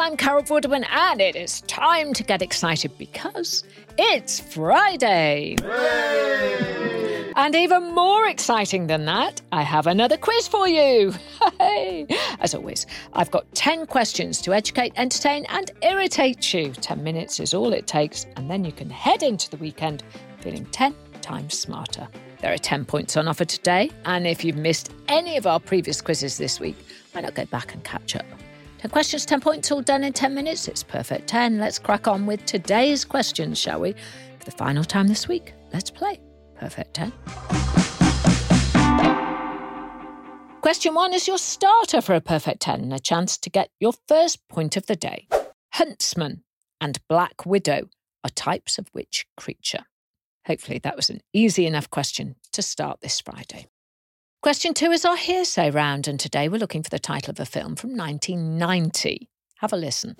I'm 0.00 0.16
Carol 0.16 0.42
Vorderman, 0.42 0.86
and 0.90 1.20
it 1.20 1.36
is 1.36 1.60
time 1.62 2.14
to 2.14 2.22
get 2.22 2.40
excited 2.40 2.96
because 2.96 3.64
it's 3.98 4.40
Friday. 4.40 5.56
And 7.36 7.54
even 7.54 7.94
more 7.94 8.26
exciting 8.26 8.86
than 8.86 9.04
that, 9.04 9.42
I 9.52 9.60
have 9.60 9.86
another 9.86 10.16
quiz 10.16 10.48
for 10.48 10.66
you. 10.66 11.12
As 12.40 12.54
always, 12.54 12.86
I've 13.12 13.30
got 13.30 13.54
10 13.54 13.86
questions 13.88 14.40
to 14.40 14.54
educate, 14.54 14.94
entertain, 14.96 15.44
and 15.50 15.70
irritate 15.82 16.54
you. 16.54 16.72
10 16.72 17.04
minutes 17.04 17.38
is 17.38 17.52
all 17.52 17.74
it 17.74 17.86
takes, 17.86 18.24
and 18.36 18.50
then 18.50 18.64
you 18.64 18.72
can 18.72 18.88
head 18.88 19.22
into 19.22 19.50
the 19.50 19.58
weekend 19.58 20.02
feeling 20.40 20.64
10 20.64 20.94
times 21.20 21.58
smarter. 21.58 22.08
There 22.40 22.54
are 22.54 22.58
10 22.58 22.86
points 22.86 23.18
on 23.18 23.28
offer 23.28 23.44
today, 23.44 23.90
and 24.06 24.26
if 24.26 24.46
you've 24.46 24.56
missed 24.56 24.90
any 25.08 25.36
of 25.36 25.46
our 25.46 25.60
previous 25.60 26.00
quizzes 26.00 26.38
this 26.38 26.58
week, 26.58 26.76
why 27.12 27.20
not 27.20 27.34
go 27.34 27.44
back 27.44 27.74
and 27.74 27.84
catch 27.84 28.16
up? 28.16 28.24
10 28.80 28.90
questions, 28.90 29.26
10 29.26 29.40
points, 29.42 29.70
all 29.70 29.82
done 29.82 30.02
in 30.02 30.12
10 30.14 30.34
minutes. 30.34 30.66
It's 30.66 30.82
perfect 30.82 31.26
10. 31.28 31.58
Let's 31.58 31.78
crack 31.78 32.08
on 32.08 32.24
with 32.24 32.46
today's 32.46 33.04
questions, 33.04 33.58
shall 33.58 33.78
we? 33.80 33.92
For 33.92 34.46
the 34.46 34.50
final 34.52 34.84
time 34.84 35.06
this 35.06 35.28
week, 35.28 35.52
let's 35.70 35.90
play 35.90 36.18
Perfect 36.54 36.94
10. 36.94 37.12
Question 40.62 40.94
one 40.94 41.12
is 41.12 41.28
your 41.28 41.36
starter 41.36 42.00
for 42.00 42.14
a 42.14 42.22
perfect 42.22 42.60
10 42.60 42.90
a 42.92 42.98
chance 42.98 43.36
to 43.38 43.50
get 43.50 43.70
your 43.80 43.92
first 44.08 44.46
point 44.48 44.78
of 44.78 44.86
the 44.86 44.96
day. 44.96 45.26
Huntsman 45.74 46.44
and 46.80 46.98
Black 47.06 47.44
Widow 47.44 47.88
are 48.24 48.30
types 48.30 48.78
of 48.78 48.88
which 48.92 49.26
creature? 49.36 49.84
Hopefully, 50.46 50.78
that 50.78 50.96
was 50.96 51.10
an 51.10 51.20
easy 51.34 51.66
enough 51.66 51.90
question 51.90 52.36
to 52.52 52.62
start 52.62 53.02
this 53.02 53.20
Friday. 53.20 53.68
Question 54.42 54.72
two 54.72 54.90
is 54.90 55.04
our 55.04 55.18
hearsay 55.18 55.70
round, 55.70 56.08
and 56.08 56.18
today 56.18 56.48
we're 56.48 56.56
looking 56.56 56.82
for 56.82 56.88
the 56.88 56.98
title 56.98 57.30
of 57.30 57.38
a 57.40 57.44
film 57.44 57.76
from 57.76 57.94
1990. 57.94 59.28
Have 59.58 59.70
a 59.70 59.76
listen. 59.76 60.16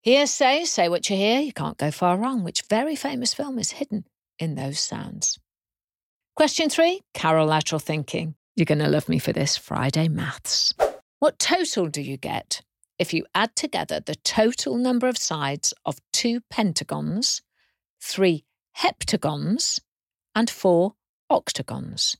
Hearsay, 0.00 0.64
say 0.64 0.88
what 0.88 1.10
you 1.10 1.16
hear, 1.16 1.40
you 1.40 1.52
can't 1.52 1.76
go 1.76 1.90
far 1.90 2.16
wrong. 2.16 2.44
Which 2.44 2.62
very 2.70 2.96
famous 2.96 3.34
film 3.34 3.58
is 3.58 3.72
hidden 3.72 4.06
in 4.38 4.54
those 4.54 4.80
sounds? 4.80 5.38
Question 6.34 6.70
three 6.70 7.02
Carol 7.12 7.46
lateral 7.46 7.78
thinking. 7.78 8.36
You're 8.60 8.66
going 8.66 8.78
to 8.80 8.88
love 8.88 9.08
me 9.08 9.18
for 9.18 9.32
this 9.32 9.56
Friday 9.56 10.06
maths. 10.08 10.74
What 11.18 11.38
total 11.38 11.86
do 11.86 12.02
you 12.02 12.18
get 12.18 12.60
if 12.98 13.14
you 13.14 13.24
add 13.34 13.56
together 13.56 14.00
the 14.00 14.16
total 14.16 14.76
number 14.76 15.08
of 15.08 15.16
sides 15.16 15.72
of 15.86 15.98
two 16.12 16.42
pentagons, 16.50 17.40
three 18.02 18.44
heptagons, 18.76 19.80
and 20.34 20.50
four 20.50 20.92
octagons? 21.30 22.18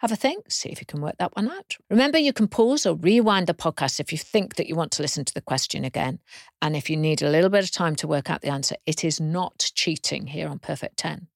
Have 0.00 0.12
a 0.12 0.16
think, 0.16 0.50
see 0.50 0.68
if 0.68 0.78
you 0.78 0.86
can 0.86 1.00
work 1.00 1.16
that 1.20 1.34
one 1.34 1.50
out. 1.50 1.74
Remember, 1.88 2.18
you 2.18 2.34
can 2.34 2.48
pause 2.48 2.84
or 2.84 2.94
rewind 2.94 3.46
the 3.46 3.54
podcast 3.54 3.98
if 3.98 4.12
you 4.12 4.18
think 4.18 4.56
that 4.56 4.68
you 4.68 4.74
want 4.74 4.92
to 4.92 5.02
listen 5.02 5.24
to 5.24 5.32
the 5.32 5.40
question 5.40 5.86
again. 5.86 6.18
And 6.60 6.76
if 6.76 6.90
you 6.90 6.98
need 6.98 7.22
a 7.22 7.30
little 7.30 7.48
bit 7.48 7.64
of 7.64 7.72
time 7.72 7.96
to 7.96 8.06
work 8.06 8.28
out 8.28 8.42
the 8.42 8.50
answer, 8.50 8.76
it 8.84 9.04
is 9.04 9.22
not 9.22 9.70
cheating 9.74 10.26
here 10.26 10.48
on 10.48 10.58
Perfect 10.58 10.98
10. 10.98 11.28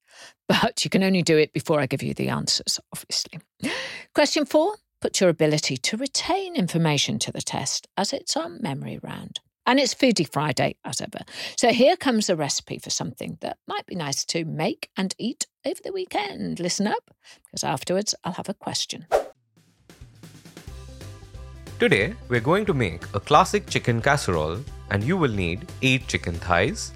But 0.49 0.85
you 0.85 0.91
can 0.91 1.03
only 1.03 1.23
do 1.23 1.37
it 1.39 1.53
before 1.53 1.81
I 1.81 1.87
give 1.87 2.03
you 2.03 2.15
the 2.15 2.29
answers, 2.29 2.81
obviously. 2.93 3.41
Question 4.15 4.45
four 4.45 4.77
put 5.01 5.21
your 5.21 5.31
ability 5.31 5.79
to 5.79 5.97
retain 5.97 6.55
information 6.55 7.19
to 7.19 7.33
the 7.33 7.41
test 7.41 7.89
as 7.97 8.13
it's 8.13 8.37
our 8.37 8.51
memory 8.51 8.99
round. 9.03 9.41
And 9.67 9.79
it's 9.79 9.95
Foodie 9.95 10.31
Friday, 10.31 10.77
as 10.85 11.01
ever. 11.01 11.21
So 11.57 11.71
here 11.71 11.97
comes 11.97 12.29
a 12.29 12.37
recipe 12.37 12.79
for 12.79 12.91
something 12.91 13.39
that 13.41 13.59
might 13.67 13.87
be 13.87 13.95
nice 13.95 14.25
to 14.27 14.45
make 14.45 14.91
and 14.97 15.15
eat 15.19 15.47
over 15.65 15.81
the 15.83 15.93
weekend. 15.93 16.61
Listen 16.61 16.87
up, 16.87 17.11
because 17.45 17.65
afterwards 17.65 18.15
I'll 18.25 18.33
have 18.33 18.49
a 18.49 18.55
question. 18.55 19.07
Today, 21.79 22.15
we're 22.29 22.41
going 22.41 22.67
to 22.67 22.75
make 22.75 23.05
a 23.15 23.21
classic 23.21 23.67
chicken 23.67 24.03
casserole, 24.03 24.59
and 24.91 25.03
you 25.03 25.17
will 25.17 25.31
need 25.31 25.67
8 25.81 26.07
chicken 26.09 26.35
thighs, 26.35 26.93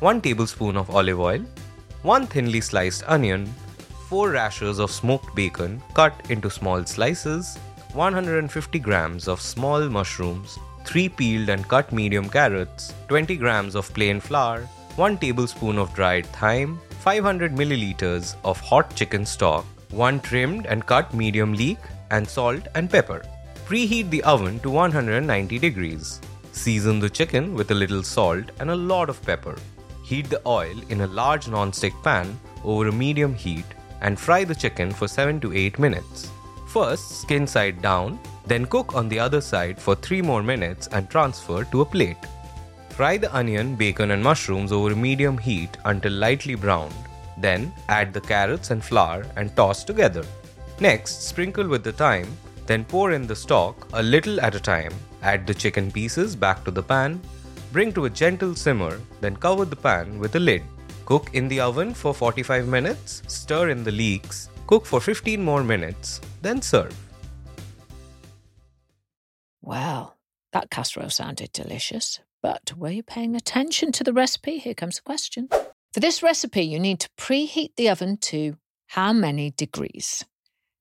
1 0.00 0.20
tablespoon 0.20 0.76
of 0.76 0.90
olive 0.90 1.20
oil, 1.20 1.42
1 2.06 2.24
thinly 2.28 2.60
sliced 2.60 3.02
onion, 3.08 3.52
4 4.08 4.30
rashers 4.30 4.78
of 4.78 4.92
smoked 4.92 5.34
bacon 5.34 5.82
cut 5.92 6.14
into 6.30 6.48
small 6.48 6.84
slices, 6.84 7.56
150 7.94 8.78
grams 8.78 9.26
of 9.26 9.40
small 9.40 9.88
mushrooms, 9.88 10.56
3 10.84 11.08
peeled 11.08 11.48
and 11.48 11.66
cut 11.66 11.90
medium 11.90 12.28
carrots, 12.28 12.94
20 13.08 13.36
grams 13.36 13.74
of 13.74 13.92
plain 13.92 14.20
flour, 14.20 14.60
1 14.94 15.18
tablespoon 15.18 15.78
of 15.78 15.92
dried 15.94 16.26
thyme, 16.26 16.78
500 17.00 17.56
milliliters 17.56 18.36
of 18.44 18.60
hot 18.60 18.94
chicken 18.94 19.26
stock, 19.26 19.64
1 19.90 20.20
trimmed 20.20 20.66
and 20.66 20.86
cut 20.86 21.12
medium 21.12 21.54
leek, 21.54 21.78
and 22.12 22.28
salt 22.28 22.68
and 22.76 22.88
pepper. 22.88 23.24
Preheat 23.66 24.10
the 24.10 24.22
oven 24.22 24.60
to 24.60 24.70
190 24.70 25.58
degrees. 25.58 26.20
Season 26.52 27.00
the 27.00 27.10
chicken 27.10 27.52
with 27.56 27.72
a 27.72 27.80
little 27.82 28.04
salt 28.04 28.52
and 28.60 28.70
a 28.70 28.76
lot 28.76 29.10
of 29.10 29.20
pepper. 29.22 29.56
Heat 30.06 30.30
the 30.30 30.40
oil 30.46 30.76
in 30.88 31.00
a 31.00 31.06
large 31.08 31.48
non-stick 31.48 31.94
pan 32.04 32.38
over 32.62 32.86
a 32.86 32.92
medium 32.92 33.34
heat 33.34 33.64
and 34.02 34.16
fry 34.16 34.44
the 34.44 34.54
chicken 34.54 34.92
for 34.92 35.08
7 35.08 35.40
to 35.40 35.52
8 35.52 35.80
minutes. 35.80 36.30
First, 36.68 37.22
skin 37.22 37.44
side 37.44 37.82
down, 37.82 38.20
then 38.46 38.66
cook 38.66 38.94
on 38.94 39.08
the 39.08 39.18
other 39.18 39.40
side 39.40 39.80
for 39.80 39.96
3 39.96 40.22
more 40.22 40.44
minutes 40.44 40.88
and 40.92 41.10
transfer 41.10 41.64
to 41.64 41.80
a 41.80 41.84
plate. 41.84 42.24
Fry 42.90 43.16
the 43.16 43.34
onion, 43.34 43.74
bacon, 43.74 44.12
and 44.12 44.22
mushrooms 44.22 44.70
over 44.70 44.94
medium 44.94 45.36
heat 45.36 45.76
until 45.86 46.12
lightly 46.12 46.54
browned. 46.54 46.94
Then 47.36 47.72
add 47.88 48.12
the 48.12 48.20
carrots 48.20 48.70
and 48.70 48.84
flour 48.84 49.26
and 49.34 49.54
toss 49.56 49.82
together. 49.82 50.24
Next, 50.78 51.22
sprinkle 51.22 51.66
with 51.66 51.82
the 51.82 51.92
thyme, 51.92 52.30
then 52.66 52.84
pour 52.84 53.10
in 53.10 53.26
the 53.26 53.34
stock 53.34 53.88
a 53.92 54.02
little 54.02 54.40
at 54.40 54.54
a 54.54 54.60
time. 54.60 54.92
Add 55.22 55.48
the 55.48 55.54
chicken 55.54 55.90
pieces 55.90 56.36
back 56.36 56.64
to 56.64 56.70
the 56.70 56.82
pan, 56.82 57.20
bring 57.72 57.92
to 57.92 58.04
a 58.06 58.10
gentle 58.10 58.54
simmer, 58.54 59.00
then 59.20 59.36
cover 59.36 59.64
the 59.64 59.76
pan 59.76 60.18
with 60.18 60.36
a 60.36 60.40
lid. 60.40 60.62
Cook 61.04 61.34
in 61.34 61.48
the 61.48 61.60
oven 61.60 61.94
for 61.94 62.12
45 62.12 62.66
minutes, 62.66 63.22
stir 63.26 63.70
in 63.70 63.84
the 63.84 63.92
leeks, 63.92 64.48
cook 64.66 64.84
for 64.84 65.00
15 65.00 65.42
more 65.42 65.62
minutes, 65.62 66.20
then 66.42 66.60
serve. 66.60 66.96
Well, 69.62 70.16
that 70.52 70.70
casserole 70.70 71.10
sounded 71.10 71.52
delicious, 71.52 72.20
but 72.42 72.72
were 72.76 72.90
you 72.90 73.02
paying 73.02 73.34
attention 73.34 73.92
to 73.92 74.04
the 74.04 74.12
recipe? 74.12 74.58
Here 74.58 74.74
comes 74.74 74.96
the 74.96 75.02
question. 75.02 75.48
For 75.92 76.00
this 76.00 76.22
recipe, 76.22 76.62
you 76.62 76.78
need 76.78 77.00
to 77.00 77.08
preheat 77.18 77.70
the 77.76 77.88
oven 77.88 78.16
to 78.18 78.56
how 78.88 79.12
many 79.12 79.50
degrees? 79.50 80.24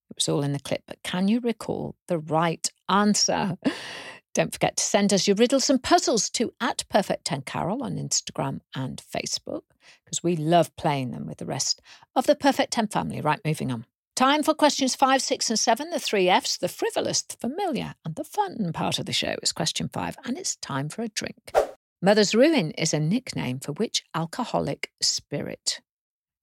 It 0.09 0.17
was 0.17 0.29
all 0.29 0.43
in 0.43 0.53
the 0.53 0.59
clip, 0.59 0.83
but 0.87 1.01
can 1.03 1.27
you 1.27 1.39
recall 1.39 1.95
the 2.07 2.19
right 2.19 2.69
answer? 2.89 3.57
Don't 4.35 4.53
forget 4.53 4.75
to 4.75 4.83
send 4.83 5.13
us 5.13 5.27
your 5.27 5.37
riddles 5.37 5.69
and 5.69 5.81
puzzles 5.81 6.29
to 6.31 6.53
at 6.59 6.83
Perfect 6.89 7.23
10 7.23 7.43
Carol 7.43 7.81
on 7.81 7.95
Instagram 7.95 8.59
and 8.75 9.01
Facebook, 9.01 9.61
because 10.03 10.21
we 10.21 10.35
love 10.35 10.75
playing 10.75 11.11
them 11.11 11.25
with 11.25 11.37
the 11.37 11.45
rest 11.45 11.81
of 12.17 12.27
the 12.27 12.35
Perfect 12.35 12.73
10 12.73 12.89
family. 12.89 13.21
Right, 13.21 13.39
moving 13.45 13.71
on. 13.71 13.85
Time 14.13 14.43
for 14.43 14.53
questions 14.53 14.93
five, 14.93 15.21
six, 15.21 15.49
and 15.49 15.57
seven, 15.57 15.89
the 15.89 15.99
three 15.99 16.27
F's, 16.27 16.57
the 16.57 16.67
frivolous, 16.67 17.21
the 17.21 17.37
familiar, 17.37 17.95
and 18.03 18.15
the 18.15 18.25
fun 18.25 18.71
part 18.73 18.99
of 18.99 19.05
the 19.05 19.13
show 19.13 19.35
is 19.41 19.53
question 19.53 19.89
five, 19.91 20.17
and 20.25 20.37
it's 20.37 20.57
time 20.57 20.89
for 20.89 21.01
a 21.01 21.07
drink. 21.07 21.53
Mother's 22.01 22.35
Ruin 22.35 22.71
is 22.71 22.93
a 22.93 22.99
nickname 22.99 23.59
for 23.59 23.71
which 23.71 24.03
alcoholic 24.13 24.91
spirit? 25.01 25.79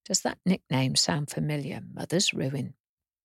Does 0.05 0.21
that 0.21 0.39
nickname 0.47 0.95
sound 0.95 1.29
familiar? 1.29 1.81
Mother's 1.93 2.33
Ruin. 2.33 2.73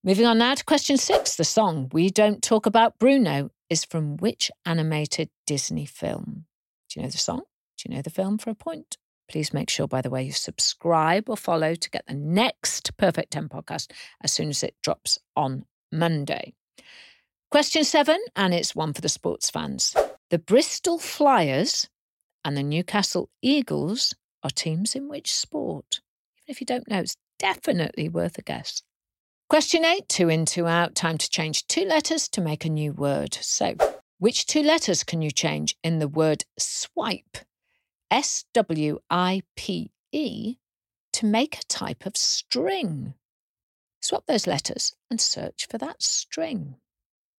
Moving 0.05 0.27
on 0.27 0.39
now 0.39 0.55
to 0.55 0.65
question 0.65 0.99
six. 0.99 1.37
The 1.37 1.45
song 1.45 1.89
We 1.93 2.11
Don't 2.11 2.43
Talk 2.43 2.67
About 2.67 2.99
Bruno 2.99 3.51
is 3.71 3.85
from 3.85 4.17
which 4.17 4.51
animated 4.65 5.31
Disney 5.47 5.87
film? 5.87 6.47
Do 6.89 7.01
you 7.01 7.05
know 7.05 7.11
the 7.11 7.19
song? 7.19 7.43
Do 7.77 7.89
you 7.89 7.95
know 7.95 8.03
the 8.03 8.11
film 8.11 8.39
for 8.39 8.51
a 8.51 8.55
point? 8.55 8.97
Please 9.29 9.53
make 9.53 9.69
sure, 9.69 9.87
by 9.87 10.01
the 10.01 10.11
way, 10.11 10.23
you 10.23 10.33
subscribe 10.33 11.29
or 11.29 11.37
follow 11.37 11.75
to 11.75 11.91
get 11.91 12.07
the 12.07 12.15
next 12.15 12.97
Perfect 12.97 13.31
10 13.33 13.49
podcast 13.49 13.91
as 14.23 14.33
soon 14.33 14.49
as 14.49 14.63
it 14.63 14.75
drops 14.83 15.19
on 15.37 15.67
Monday. 15.93 16.55
Question 17.51 17.85
seven, 17.85 18.19
and 18.37 18.53
it's 18.53 18.75
one 18.75 18.93
for 18.93 19.01
the 19.01 19.09
sports 19.09 19.51
fans. 19.51 19.95
The 20.31 20.39
Bristol 20.39 20.99
Flyers 20.99 21.89
and 22.45 22.57
the 22.57 22.63
Newcastle 22.63 23.31
Eagles 23.43 24.15
are 24.43 24.51
teams 24.51 24.95
in 24.95 25.09
which 25.09 25.33
sport? 25.33 26.01
Even 26.39 26.53
if 26.53 26.61
you 26.61 26.67
don't 26.67 26.89
know, 26.89 27.01
it's 27.01 27.17
definitely 27.39 28.09
worth 28.09 28.39
a 28.39 28.43
guess. 28.43 28.83
Question 29.49 29.83
eight, 29.83 30.11
two 30.11 30.29
in, 30.29 30.45
two 30.45 30.67
out. 30.67 30.95
Time 30.95 31.17
to 31.17 31.31
change 31.31 31.67
two 31.69 31.87
letters 31.87 32.29
to 32.29 32.43
make 32.43 32.67
a 32.67 32.69
new 32.69 32.93
word. 32.93 33.33
So, 33.41 33.77
which 34.19 34.45
two 34.45 34.63
letters 34.63 35.05
can 35.05 35.23
you 35.23 35.31
change 35.31 35.75
in 35.83 36.01
the 36.01 36.09
word 36.09 36.45
swipe? 36.59 37.39
S 38.11 38.45
W 38.53 38.99
I 39.09 39.43
P 39.57 39.91
E 40.13 40.57
to 41.15 41.25
make 41.25 41.57
a 41.57 41.65
type 41.65 42.05
of 42.05 42.15
string. 42.15 43.15
Swap 44.03 44.27
those 44.27 44.47
letters 44.47 44.95
and 45.11 45.19
search 45.19 45.67
for 45.67 45.79
that 45.79 46.03
string. 46.03 46.75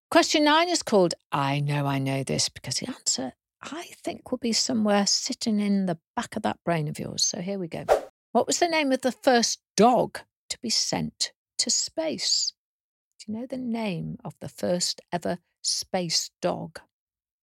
Question 0.10 0.44
nine 0.46 0.68
is 0.68 0.82
called 0.82 1.14
I 1.32 1.60
Know 1.60 1.86
I 1.86 2.00
Know 2.00 2.24
This 2.24 2.50
because 2.50 2.80
the 2.80 2.88
answer 2.88 3.34
I 3.62 3.84
think 4.04 4.32
will 4.32 4.40
be 4.40 4.54
somewhere 4.54 5.06
sitting 5.06 5.60
in 5.60 5.86
the 5.86 6.00
back 6.16 6.36
of 6.36 6.42
that 6.42 6.58
brain 6.66 6.88
of 6.88 6.98
yours. 6.98 7.24
So 7.24 7.40
here 7.40 7.60
we 7.60 7.68
go. 7.68 7.86
What 8.32 8.48
was 8.48 8.58
the 8.58 8.68
name 8.68 8.92
of 8.92 9.02
the 9.02 9.12
first 9.12 9.60
dog 9.78 10.22
to 10.50 10.58
be 10.60 10.72
sent 10.72 11.34
space? 11.70 12.54
Do 13.20 13.32
you 13.32 13.40
know 13.40 13.46
the 13.46 13.58
name 13.58 14.18
of 14.24 14.36
the 14.40 14.50
first 14.50 15.02
ever 15.12 15.40
space 15.62 16.32
dog? 16.42 16.80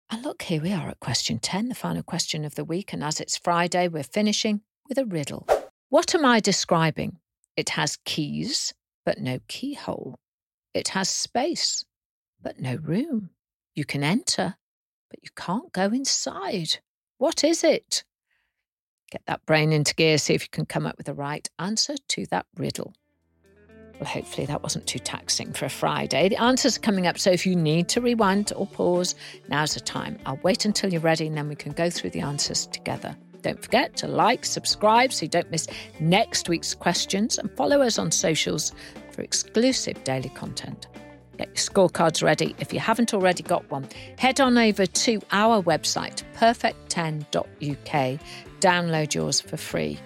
And 0.09 0.23
look, 0.23 0.41
here 0.41 0.61
we 0.61 0.73
are 0.73 0.89
at 0.89 0.99
question 0.99 1.39
10, 1.39 1.69
the 1.69 1.75
final 1.75 2.03
question 2.03 2.43
of 2.43 2.55
the 2.55 2.65
week. 2.65 2.91
And 2.91 3.03
as 3.03 3.21
it's 3.21 3.37
Friday, 3.37 3.87
we're 3.87 4.03
finishing 4.03 4.61
with 4.89 4.97
a 4.97 5.05
riddle. 5.05 5.47
What 5.89 6.13
am 6.13 6.25
I 6.25 6.39
describing? 6.41 7.19
It 7.55 7.69
has 7.69 7.97
keys, 8.03 8.73
but 9.05 9.19
no 9.19 9.39
keyhole. 9.47 10.19
It 10.73 10.89
has 10.89 11.09
space, 11.09 11.85
but 12.41 12.59
no 12.59 12.75
room. 12.75 13.29
You 13.75 13.85
can 13.85 14.03
enter, 14.03 14.55
but 15.09 15.19
you 15.23 15.29
can't 15.35 15.71
go 15.71 15.85
inside. 15.85 16.79
What 17.17 17.43
is 17.43 17.63
it? 17.63 18.03
Get 19.11 19.21
that 19.27 19.45
brain 19.45 19.71
into 19.71 19.93
gear, 19.93 20.17
see 20.17 20.33
if 20.33 20.43
you 20.43 20.49
can 20.49 20.65
come 20.65 20.85
up 20.85 20.97
with 20.97 21.05
the 21.05 21.13
right 21.13 21.49
answer 21.59 21.95
to 22.09 22.25
that 22.27 22.45
riddle. 22.55 22.93
Well, 24.01 24.09
hopefully 24.09 24.47
that 24.47 24.63
wasn't 24.63 24.87
too 24.87 24.97
taxing 24.97 25.53
for 25.53 25.65
a 25.65 25.69
Friday. 25.69 26.27
The 26.27 26.41
answers 26.41 26.75
are 26.75 26.81
coming 26.81 27.05
up, 27.05 27.19
so 27.19 27.29
if 27.29 27.45
you 27.45 27.55
need 27.55 27.87
to 27.89 28.01
rewind 28.01 28.51
or 28.55 28.65
pause, 28.65 29.13
now's 29.47 29.75
the 29.75 29.79
time. 29.79 30.17
I'll 30.25 30.39
wait 30.41 30.65
until 30.65 30.91
you're 30.91 31.01
ready 31.01 31.27
and 31.27 31.37
then 31.37 31.47
we 31.47 31.55
can 31.55 31.71
go 31.71 31.87
through 31.91 32.09
the 32.09 32.21
answers 32.21 32.65
together. 32.65 33.15
Don't 33.43 33.61
forget 33.61 33.95
to 33.97 34.07
like, 34.07 34.43
subscribe 34.43 35.13
so 35.13 35.25
you 35.25 35.29
don't 35.29 35.51
miss 35.51 35.67
next 35.99 36.49
week's 36.49 36.73
questions, 36.73 37.37
and 37.37 37.55
follow 37.55 37.83
us 37.83 37.99
on 37.99 38.09
socials 38.09 38.73
for 39.11 39.21
exclusive 39.21 40.03
daily 40.03 40.29
content. 40.29 40.87
Get 41.37 41.49
your 41.49 41.55
scorecards 41.57 42.23
ready. 42.23 42.55
If 42.57 42.73
you 42.73 42.79
haven't 42.79 43.13
already 43.13 43.43
got 43.43 43.69
one, 43.69 43.87
head 44.17 44.41
on 44.41 44.57
over 44.57 44.87
to 44.87 45.21
our 45.31 45.61
website, 45.61 46.23
perfect10.uk. 46.37 48.19
Download 48.61 49.13
yours 49.13 49.41
for 49.41 49.57
free. 49.57 49.99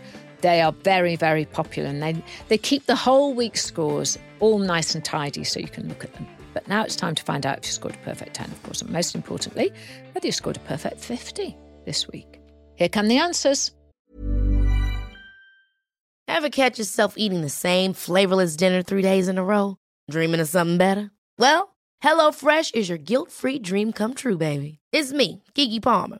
They 0.45 0.61
are 0.61 0.73
very, 0.73 1.15
very 1.15 1.45
popular 1.45 1.89
and 1.89 2.03
they, 2.03 2.23
they 2.49 2.59
keep 2.59 2.85
the 2.85 2.95
whole 2.95 3.33
week's 3.33 3.65
scores 3.65 4.19
all 4.39 4.59
nice 4.59 4.93
and 4.93 5.03
tidy 5.03 5.43
so 5.43 5.59
you 5.59 5.67
can 5.67 5.89
look 5.89 6.03
at 6.03 6.13
them. 6.13 6.27
But 6.53 6.67
now 6.67 6.83
it's 6.83 6.95
time 6.95 7.15
to 7.15 7.23
find 7.23 7.47
out 7.47 7.57
if 7.57 7.65
you 7.65 7.71
scored 7.71 7.95
a 7.95 8.05
perfect 8.05 8.35
10, 8.35 8.51
of 8.51 8.61
course, 8.61 8.83
and 8.83 8.91
most 8.91 9.15
importantly, 9.15 9.73
whether 10.11 10.27
you 10.27 10.31
scored 10.31 10.57
a 10.57 10.59
perfect 10.59 10.99
50 10.99 11.57
this 11.85 12.07
week. 12.09 12.39
Here 12.75 12.89
come 12.89 13.07
the 13.07 13.17
answers. 13.17 13.71
Ever 16.27 16.49
catch 16.51 16.77
yourself 16.77 17.15
eating 17.17 17.41
the 17.41 17.49
same 17.49 17.93
flavorless 17.93 18.55
dinner 18.55 18.83
three 18.83 19.01
days 19.01 19.27
in 19.27 19.39
a 19.39 19.43
row? 19.43 19.77
Dreaming 20.11 20.41
of 20.41 20.47
something 20.47 20.77
better? 20.77 21.09
Well, 21.39 21.75
HelloFresh 22.03 22.75
is 22.75 22.87
your 22.87 22.99
guilt 22.99 23.31
free 23.31 23.57
dream 23.57 23.91
come 23.91 24.13
true, 24.13 24.37
baby. 24.37 24.77
It's 24.91 25.11
me, 25.11 25.41
Keke 25.55 25.81
Palmer. 25.81 26.19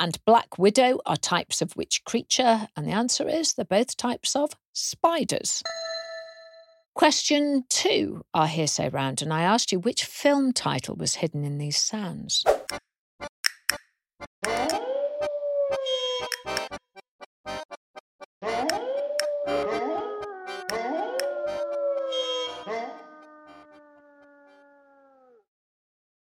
and 0.00 0.18
Black 0.24 0.58
Widow 0.58 0.98
are 1.04 1.16
types 1.16 1.60
of 1.60 1.72
which 1.74 2.02
creature? 2.04 2.66
And 2.74 2.88
the 2.88 2.92
answer 2.92 3.28
is 3.28 3.52
they're 3.52 3.66
both 3.66 3.98
types 3.98 4.34
of 4.34 4.50
spiders. 4.72 5.62
Question 6.94 7.64
two, 7.68 8.22
our 8.32 8.46
hearsay 8.46 8.88
round, 8.88 9.20
and 9.22 9.32
I 9.32 9.42
asked 9.42 9.70
you 9.70 9.78
which 9.78 10.04
film 10.04 10.52
title 10.52 10.96
was 10.96 11.16
hidden 11.16 11.44
in 11.44 11.58
these 11.58 11.76
sounds. 11.76 12.44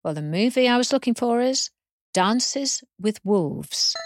Well, 0.02 0.12
the 0.12 0.22
movie 0.22 0.68
I 0.68 0.76
was 0.76 0.92
looking 0.92 1.14
for 1.14 1.40
is 1.40 1.70
Dances 2.14 2.84
with 2.96 3.18
Wolves. 3.24 3.96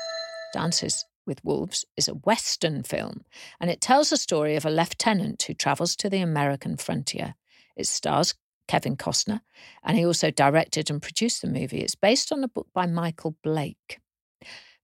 Dances 0.55 1.05
with 1.27 1.45
Wolves 1.45 1.85
is 1.95 2.09
a 2.09 2.15
Western 2.15 2.83
film, 2.83 3.27
and 3.61 3.71
it 3.71 3.83
tells 3.83 4.09
the 4.09 4.17
story 4.17 4.57
of 4.57 4.65
a 4.65 4.71
lieutenant 4.71 5.43
who 5.43 5.53
travels 5.53 5.95
to 5.97 6.09
the 6.09 6.23
American 6.23 6.79
frontier. 6.79 7.35
It 7.77 7.87
stars 7.87 8.35
Kevin 8.67 8.97
Costner, 8.97 9.43
and 9.85 9.99
he 9.99 10.07
also 10.07 10.31
directed 10.31 10.89
and 10.89 11.03
produced 11.03 11.43
the 11.43 11.49
movie. 11.49 11.81
It's 11.81 11.95
based 11.95 12.33
on 12.33 12.43
a 12.43 12.49
book 12.49 12.69
by 12.73 12.87
Michael 12.87 13.37
Blake. 13.43 14.01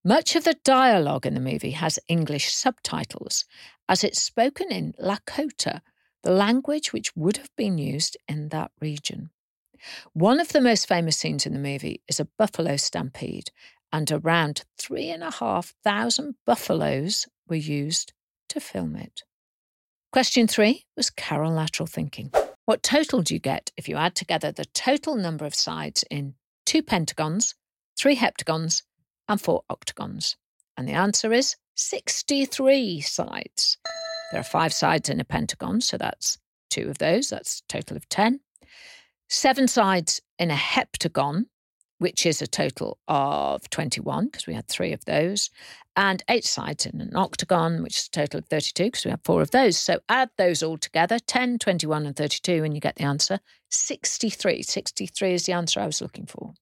Much 0.04 0.36
of 0.36 0.44
the 0.44 0.58
dialogue 0.62 1.24
in 1.24 1.32
the 1.32 1.40
movie 1.40 1.70
has 1.70 1.98
English 2.08 2.52
subtitles, 2.52 3.46
as 3.88 4.04
it's 4.04 4.20
spoken 4.20 4.70
in 4.70 4.92
Lakota, 5.02 5.80
the 6.24 6.30
language 6.30 6.92
which 6.92 7.16
would 7.16 7.38
have 7.38 7.56
been 7.56 7.78
used 7.78 8.18
in 8.28 8.50
that 8.50 8.70
region. 8.82 9.30
One 10.12 10.40
of 10.40 10.48
the 10.48 10.60
most 10.60 10.88
famous 10.88 11.16
scenes 11.16 11.46
in 11.46 11.52
the 11.52 11.58
movie 11.58 12.02
is 12.08 12.20
a 12.20 12.28
buffalo 12.38 12.76
stampede, 12.76 13.50
and 13.92 14.10
around 14.10 14.64
three 14.78 15.10
and 15.10 15.22
a 15.22 15.30
half 15.30 15.74
thousand 15.84 16.34
buffaloes 16.46 17.26
were 17.48 17.56
used 17.56 18.12
to 18.48 18.60
film 18.60 18.96
it. 18.96 19.22
Question 20.12 20.46
three 20.46 20.84
was 20.96 21.10
Carol 21.10 21.52
lateral 21.52 21.86
thinking. 21.86 22.32
What 22.66 22.82
total 22.82 23.20
do 23.20 23.34
you 23.34 23.40
get 23.40 23.72
if 23.76 23.88
you 23.88 23.96
add 23.96 24.14
together 24.14 24.50
the 24.50 24.64
total 24.64 25.16
number 25.16 25.44
of 25.44 25.54
sides 25.54 26.04
in 26.10 26.34
two 26.64 26.82
pentagons, 26.82 27.54
three 27.98 28.16
heptagons, 28.16 28.82
and 29.28 29.40
four 29.40 29.62
octagons? 29.68 30.36
And 30.76 30.88
the 30.88 30.92
answer 30.92 31.32
is 31.32 31.56
63 31.76 33.00
sides. 33.00 33.78
There 34.32 34.40
are 34.40 34.44
five 34.44 34.72
sides 34.72 35.08
in 35.08 35.20
a 35.20 35.24
pentagon, 35.24 35.80
so 35.80 35.98
that's 35.98 36.38
two 36.70 36.88
of 36.88 36.98
those, 36.98 37.30
that's 37.30 37.60
a 37.60 37.72
total 37.72 37.96
of 37.96 38.08
10 38.08 38.40
seven 39.34 39.68
sides 39.68 40.20
in 40.38 40.50
a 40.50 40.54
heptagon, 40.54 41.46
which 41.98 42.26
is 42.26 42.42
a 42.42 42.46
total 42.46 42.98
of 43.08 43.68
21, 43.70 44.26
because 44.26 44.46
we 44.46 44.54
had 44.54 44.68
three 44.68 44.92
of 44.92 45.04
those, 45.04 45.50
and 45.96 46.22
eight 46.28 46.44
sides 46.44 46.86
in 46.86 47.00
an 47.00 47.16
octagon, 47.16 47.82
which 47.82 47.98
is 47.98 48.06
a 48.06 48.10
total 48.10 48.38
of 48.38 48.46
32, 48.46 48.84
because 48.84 49.04
we 49.04 49.10
have 49.10 49.24
four 49.24 49.42
of 49.42 49.50
those. 49.50 49.78
So 49.78 50.00
add 50.08 50.30
those 50.36 50.62
all 50.62 50.78
together 50.78 51.18
10, 51.18 51.58
21, 51.58 52.06
and 52.06 52.16
32, 52.16 52.64
and 52.64 52.74
you 52.74 52.80
get 52.80 52.96
the 52.96 53.04
answer 53.04 53.40
63. 53.70 54.62
63 54.62 55.34
is 55.34 55.46
the 55.46 55.52
answer 55.52 55.80
I 55.80 55.86
was 55.86 56.00
looking 56.00 56.26
for. 56.26 56.54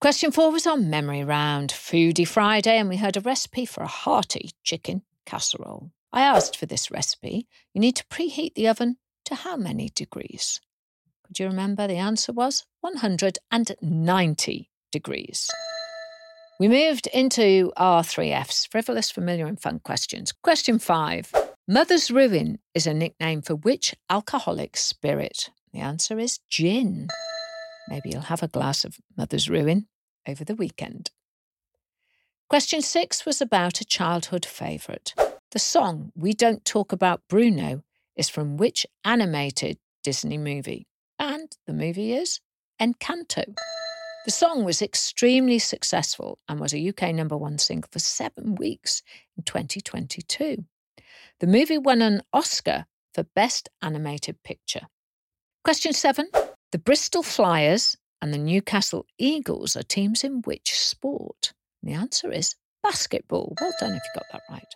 Question 0.00 0.30
four 0.30 0.52
was 0.52 0.66
on 0.66 0.90
memory 0.90 1.24
round, 1.24 1.70
Foodie 1.70 2.26
Friday, 2.26 2.78
and 2.78 2.88
we 2.88 2.96
heard 2.96 3.16
a 3.16 3.20
recipe 3.20 3.66
for 3.66 3.82
a 3.82 3.88
hearty 3.88 4.50
chicken 4.62 5.02
casserole. 5.26 5.90
I 6.12 6.22
asked 6.22 6.56
for 6.56 6.66
this 6.66 6.90
recipe. 6.90 7.48
You 7.74 7.80
need 7.80 7.96
to 7.96 8.04
preheat 8.04 8.54
the 8.54 8.68
oven 8.68 8.98
to 9.24 9.34
how 9.34 9.56
many 9.56 9.90
degrees? 9.94 10.60
Could 11.28 11.38
you 11.40 11.46
remember? 11.46 11.86
The 11.86 11.96
answer 11.96 12.32
was 12.32 12.64
190 12.80 14.70
degrees. 14.90 15.50
We 16.58 16.68
moved 16.68 17.06
into 17.08 17.70
our 17.76 18.02
three 18.02 18.32
F's 18.32 18.64
frivolous, 18.64 19.10
familiar, 19.10 19.46
and 19.46 19.60
fun 19.60 19.80
questions. 19.80 20.32
Question 20.32 20.78
five 20.78 21.32
Mother's 21.68 22.10
Ruin 22.10 22.58
is 22.74 22.86
a 22.86 22.94
nickname 22.94 23.42
for 23.42 23.54
which 23.54 23.94
alcoholic 24.08 24.76
spirit? 24.76 25.50
The 25.74 25.80
answer 25.80 26.18
is 26.18 26.40
gin. 26.48 27.08
Maybe 27.88 28.08
you'll 28.10 28.22
have 28.22 28.42
a 28.42 28.48
glass 28.48 28.86
of 28.86 28.96
Mother's 29.16 29.50
Ruin 29.50 29.86
over 30.26 30.44
the 30.44 30.54
weekend. 30.54 31.10
Question 32.48 32.80
six 32.80 33.26
was 33.26 33.42
about 33.42 33.82
a 33.82 33.84
childhood 33.84 34.46
favourite. 34.46 35.14
The 35.50 35.58
song 35.58 36.10
We 36.16 36.32
Don't 36.32 36.64
Talk 36.64 36.90
About 36.90 37.20
Bruno 37.28 37.82
is 38.16 38.30
from 38.30 38.56
which 38.56 38.86
animated 39.04 39.78
Disney 40.02 40.38
movie? 40.38 40.86
And 41.18 41.50
the 41.66 41.72
movie 41.72 42.12
is 42.12 42.40
Encanto. 42.80 43.54
The 44.24 44.30
song 44.30 44.64
was 44.64 44.82
extremely 44.82 45.58
successful 45.58 46.38
and 46.48 46.60
was 46.60 46.74
a 46.74 46.88
UK 46.88 47.14
number 47.14 47.36
one 47.36 47.58
single 47.58 47.88
for 47.90 47.98
seven 47.98 48.54
weeks 48.56 49.02
in 49.36 49.44
2022. 49.44 50.64
The 51.40 51.46
movie 51.46 51.78
won 51.78 52.02
an 52.02 52.22
Oscar 52.32 52.86
for 53.14 53.24
Best 53.24 53.68
Animated 53.82 54.42
Picture. 54.42 54.88
Question 55.64 55.92
seven 55.92 56.28
The 56.72 56.78
Bristol 56.78 57.22
Flyers 57.22 57.96
and 58.20 58.34
the 58.34 58.38
Newcastle 58.38 59.06
Eagles 59.18 59.76
are 59.76 59.82
teams 59.82 60.24
in 60.24 60.42
which 60.42 60.78
sport? 60.78 61.52
And 61.82 61.90
the 61.90 61.96
answer 61.96 62.30
is 62.30 62.54
basketball. 62.82 63.54
Well 63.60 63.72
done 63.80 63.92
if 63.92 64.02
you 64.02 64.20
got 64.20 64.26
that 64.32 64.42
right. 64.50 64.74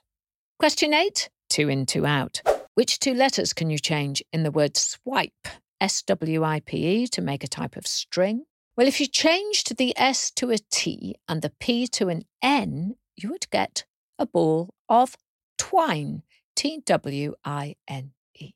Question 0.59 0.95
eight 0.95 1.29
Two 1.53 1.69
in, 1.69 1.85
two 1.85 2.07
out. 2.07 2.41
Which 2.75 2.99
two 2.99 3.13
letters 3.13 3.53
can 3.53 3.69
you 3.69 3.79
change 3.79 4.23
in 4.33 4.43
the 4.43 4.51
word 4.51 4.75
swipe? 4.79 5.47
S 5.83 6.01
W 6.03 6.45
I 6.45 6.61
P 6.61 6.87
E 6.87 7.07
to 7.09 7.21
make 7.21 7.43
a 7.43 7.49
type 7.49 7.77
of 7.77 7.89
string? 7.89 8.45
Well, 8.77 8.87
if 8.87 9.01
you 9.01 9.09
changed 9.09 9.77
the 9.77 9.93
S 9.99 10.31
to 10.37 10.53
a 10.53 10.59
T 10.71 11.17
and 11.29 11.43
the 11.43 11.53
P 11.59 11.89
to 11.89 12.09
an 12.09 12.23
N, 12.41 12.95
you 13.17 13.31
would 13.31 13.51
get 13.51 13.85
a 14.17 14.25
ball 14.25 14.75
of 14.89 15.17
twine. 15.59 16.23
T 16.55 16.81
W 16.87 17.35
I 17.45 17.75
N 17.89 18.13
E. 18.37 18.53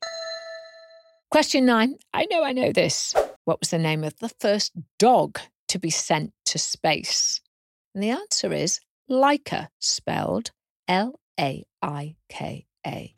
Question 1.29 1.65
nine. 1.65 1.97
I 2.13 2.27
know 2.31 2.45
I 2.45 2.53
know 2.53 2.71
this. 2.71 3.13
What 3.43 3.59
was 3.59 3.71
the 3.71 3.77
name 3.77 4.05
of 4.05 4.17
the 4.19 4.29
first 4.29 4.71
dog 4.97 5.37
to 5.67 5.79
be 5.79 5.89
sent 5.89 6.31
to 6.45 6.57
space? 6.57 7.41
And 7.93 8.01
the 8.01 8.11
answer 8.11 8.53
is 8.53 8.79
Laika, 9.11 9.67
spelled 9.79 10.51
L 10.87 11.19
A 11.37 11.65
I 11.81 12.15
K 12.29 12.67
A. 12.85 13.13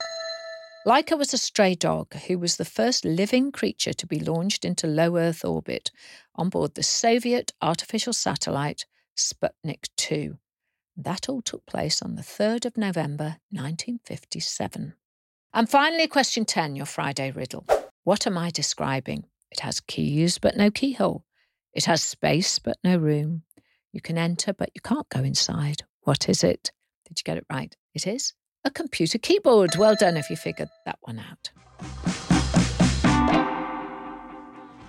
Laika 0.90 1.16
was 1.16 1.36
a 1.36 1.38
stray 1.38 1.76
dog 1.76 2.16
who 2.16 2.40
was 2.40 2.58
the 2.58 2.66
first 2.66 3.06
living 3.06 3.52
creature 3.52 3.94
to 3.94 4.08
be 4.08 4.20
launched 4.20 4.66
into 4.66 4.88
low 4.88 5.18
Earth 5.18 5.46
orbit 5.46 5.92
on 6.34 6.50
board 6.50 6.74
the 6.74 6.82
Soviet 6.82 7.54
artificial 7.62 8.12
satellite 8.12 8.88
Sputnik 9.16 9.90
2. 9.98 10.40
That 10.98 11.30
all 11.30 11.44
took 11.44 11.64
place 11.68 12.02
on 12.02 12.16
the 12.16 12.24
3rd 12.24 12.66
of 12.66 12.76
November 12.76 13.38
1957. 13.52 14.96
And 15.54 15.70
finally, 15.70 16.08
question 16.08 16.44
10, 16.44 16.76
your 16.76 16.88
Friday 16.88 17.30
riddle. 17.30 17.68
What 18.04 18.26
am 18.26 18.36
I 18.36 18.50
describing? 18.50 19.26
It 19.52 19.60
has 19.60 19.82
keys 19.82 20.40
but 20.40 20.58
no 20.58 20.72
keyhole. 20.72 21.24
It 21.72 21.86
has 21.86 22.02
space 22.04 22.58
but 22.58 22.80
no 22.84 22.98
room. 22.98 23.44
You 23.94 24.02
can 24.02 24.18
enter 24.18 24.54
but 24.54 24.72
you 24.74 24.82
can't 24.82 25.10
go 25.10 25.20
inside. 25.20 25.84
What 26.02 26.28
is 26.28 26.44
it? 26.44 26.72
Did 27.08 27.20
you 27.20 27.24
get 27.24 27.38
it 27.38 27.46
right? 27.48 27.76
It 27.94 28.08
is 28.08 28.34
a 28.64 28.72
computer 28.72 29.18
keyboard. 29.18 29.76
Well 29.78 29.96
done 29.96 30.18
if 30.18 30.30
you 30.30 30.36
figured 30.36 30.70
that 30.86 31.00
one 31.02 31.20
out. 31.20 31.50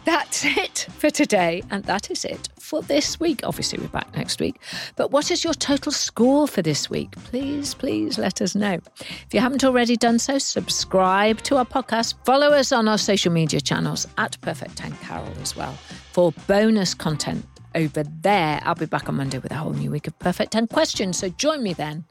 That's 0.04 0.44
it 0.44 0.86
for 0.98 1.10
today, 1.10 1.62
and 1.70 1.84
that 1.84 2.10
is 2.10 2.24
it 2.24 2.48
for 2.58 2.82
this 2.82 3.20
week. 3.20 3.42
Obviously, 3.44 3.78
we're 3.78 3.88
back 3.88 4.12
next 4.16 4.40
week. 4.40 4.60
But 4.96 5.10
what 5.12 5.30
is 5.30 5.44
your 5.44 5.54
total 5.54 5.92
score 5.92 6.48
for 6.48 6.62
this 6.62 6.88
week? 6.88 7.12
Please, 7.24 7.74
please 7.74 8.18
let 8.18 8.40
us 8.40 8.54
know. 8.54 8.80
If 8.98 9.28
you 9.32 9.40
haven't 9.40 9.62
already 9.62 9.96
done 9.96 10.18
so, 10.18 10.38
subscribe 10.38 11.42
to 11.42 11.58
our 11.58 11.66
podcast, 11.66 12.14
follow 12.24 12.48
us 12.48 12.72
on 12.72 12.88
our 12.88 12.98
social 12.98 13.30
media 13.30 13.60
channels 13.60 14.06
at 14.16 14.40
Perfect 14.40 14.76
10 14.76 14.92
Carol 15.02 15.32
as 15.42 15.54
well 15.54 15.74
for 16.12 16.32
bonus 16.46 16.94
content 16.94 17.44
over 17.74 18.02
there. 18.02 18.60
I'll 18.64 18.74
be 18.74 18.86
back 18.86 19.08
on 19.08 19.16
Monday 19.16 19.38
with 19.38 19.52
a 19.52 19.56
whole 19.56 19.74
new 19.74 19.90
week 19.90 20.06
of 20.06 20.18
Perfect 20.18 20.52
10 20.52 20.68
questions, 20.68 21.18
so 21.18 21.28
join 21.28 21.62
me 21.62 21.72
then. 21.72 22.04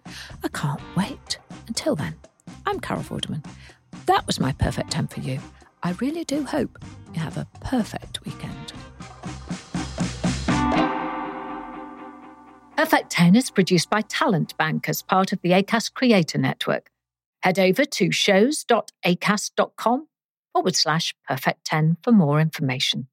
I 0.44 0.48
can't 0.48 0.80
wait. 0.96 1.40
Until 1.70 1.96
then, 1.96 2.16
I'm 2.66 2.80
Carol 2.80 3.04
Vorderman. 3.04 3.46
That 4.08 4.26
was 4.26 4.40
my 4.40 4.52
Perfect 4.54 4.90
10 4.90 5.06
for 5.06 5.20
you. 5.20 5.40
I 5.84 5.92
really 6.02 6.24
do 6.24 6.44
hope 6.44 6.84
you 7.14 7.22
have 7.22 7.38
a 7.38 7.48
perfect 7.62 8.26
weekend. 8.26 8.74
Perfect 12.76 13.12
10 13.12 13.36
is 13.36 13.52
produced 13.52 13.88
by 13.88 14.02
Talent 14.02 14.58
Bank 14.58 14.90
as 14.90 15.04
part 15.04 15.32
of 15.32 15.42
the 15.44 15.52
ACAST 15.52 15.94
Creator 15.94 16.40
Network. 16.40 16.90
Head 17.44 17.60
over 17.60 17.86
to 17.86 18.12
shows.acast.com 18.12 20.08
forward 20.52 20.76
slash 20.76 21.14
perfect 21.28 21.66
10 21.66 21.98
for 22.02 22.12
more 22.12 22.42
information. 22.42 23.08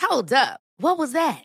Hold 0.00 0.32
up. 0.32 0.60
What 0.76 0.98
was 0.98 1.12
that? 1.12 1.44